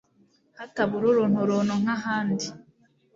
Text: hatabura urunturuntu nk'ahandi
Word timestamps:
hatabura 0.57 1.05
urunturuntu 1.09 1.73
nk'ahandi 1.81 2.47